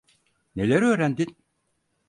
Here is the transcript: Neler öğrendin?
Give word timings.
Neler 0.55 0.81
öğrendin? 0.81 1.37